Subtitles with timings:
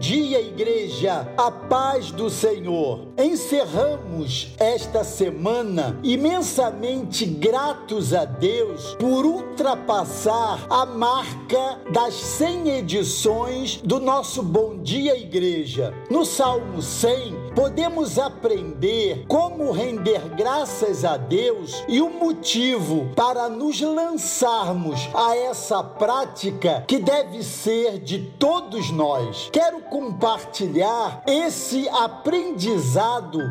[0.00, 3.09] dia, igreja, a paz do Senhor.
[3.20, 14.00] Encerramos esta semana imensamente gratos a Deus por ultrapassar a marca das 100 edições do
[14.00, 15.92] nosso Bom Dia Igreja.
[16.08, 23.82] No Salmo 100, podemos aprender como render graças a Deus e o motivo para nos
[23.82, 29.50] lançarmos a essa prática que deve ser de todos nós.
[29.52, 33.09] Quero compartilhar esse aprendizado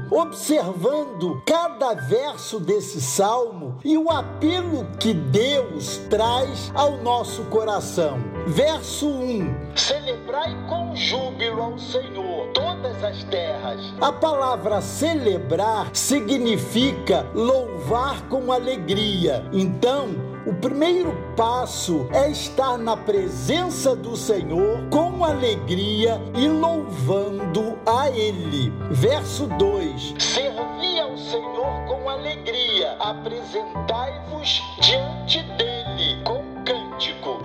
[0.09, 8.17] observando cada verso desse salmo e o apelo que Deus traz ao nosso coração.
[8.47, 13.93] Verso 1: Celebrai com júbilo ao Senhor todas as terras.
[14.01, 19.45] A palavra celebrar significa louvar com alegria.
[19.51, 28.09] Então, o primeiro passo é estar na presença do Senhor com alegria e louvando a
[28.09, 28.73] Ele.
[28.89, 35.78] Verso 2: Servi ao Senhor com alegria, apresentai-vos diante dele.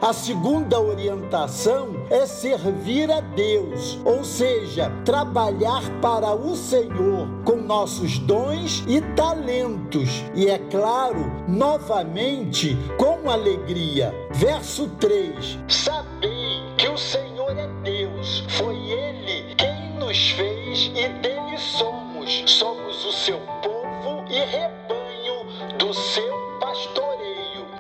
[0.05, 8.19] A segunda orientação é servir a Deus, ou seja, trabalhar para o Senhor com nossos
[8.19, 10.23] dons e talentos.
[10.35, 14.15] E é claro, novamente, com alegria.
[14.35, 21.57] Verso 3: Sabei que o Senhor é Deus, foi Ele quem nos fez e dele
[21.57, 22.45] somos.
[22.45, 27.04] Somos o seu povo e rebanho do seu pastoreio.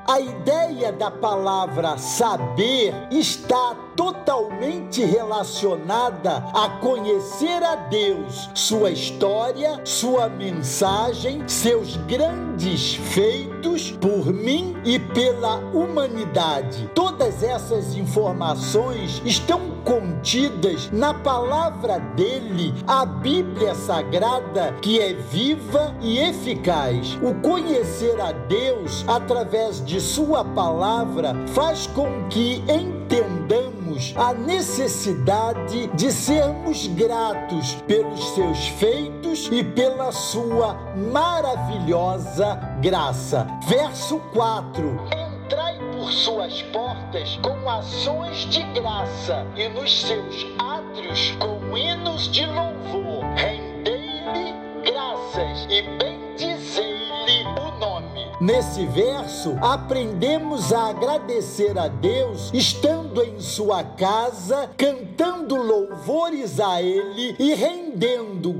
[0.06, 10.28] A ideia da palavra saber está totalmente relacionada a conhecer a Deus, sua história, sua
[10.28, 16.90] mensagem, seus grandes feitos por mim e pela humanidade.
[16.94, 26.18] Todas essas informações estão contidas na palavra dele, a Bíblia Sagrada, que é viva e
[26.18, 27.18] eficaz.
[27.22, 36.10] O conhecer a Deus através de sua palavra faz com que entendamos a necessidade de
[36.10, 40.74] sermos gratos pelos seus feitos e pela sua
[41.12, 43.46] maravilhosa graça.
[43.66, 45.00] Verso 4.
[45.44, 52.46] Entrai por suas portas com ações de graça e nos seus átrios com hinos de
[52.46, 53.24] louvor.
[53.36, 56.03] Rendei-lhe graças e.
[58.44, 67.34] Nesse verso, aprendemos a agradecer a Deus estando em sua casa, cantando louvores a Ele
[67.38, 67.83] e rendendo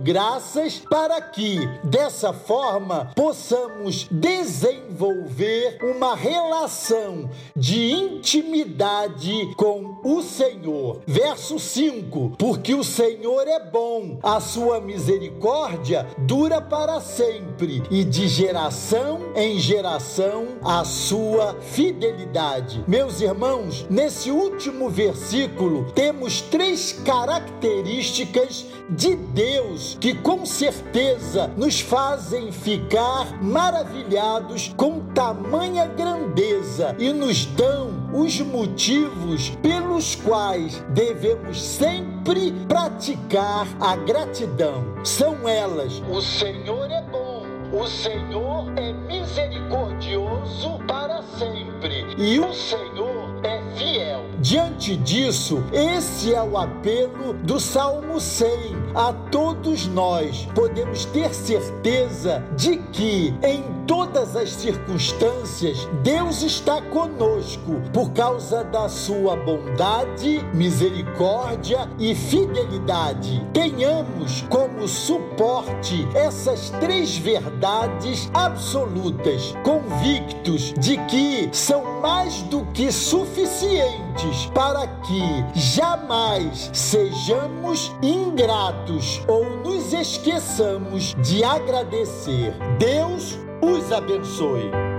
[0.04, 11.00] graças para que, dessa forma, possamos desenvolver uma relação de intimidade com o Senhor.
[11.06, 18.28] Verso 5: Porque o Senhor é bom, a sua misericórdia dura para sempre, e de
[18.28, 22.84] geração em geração a sua fidelidade.
[22.86, 32.52] Meus irmãos, nesse último versículo temos três características de Deus que com certeza nos fazem
[32.52, 43.66] ficar maravilhados com tamanha grandeza e nos dão os motivos pelos quais devemos sempre praticar
[43.80, 44.84] a gratidão.
[45.02, 47.42] São elas: o Senhor é bom,
[47.72, 54.24] o Senhor é misericordioso para sempre e o Senhor é fiel.
[54.38, 60.46] Diante disso, esse é o apelo do Salmo 100 a todos nós.
[60.54, 68.88] Podemos ter certeza de que em todas as circunstâncias Deus está conosco por causa da
[68.88, 73.44] sua bondade, misericórdia e fidelidade.
[73.52, 84.46] Tenhamos como suporte essas três verdades absolutas, convictos de que são mais do que suficientes
[84.54, 88.83] para que jamais sejamos ingratos
[89.26, 92.52] ou nos esqueçamos de agradecer.
[92.78, 94.93] Deus os abençoe.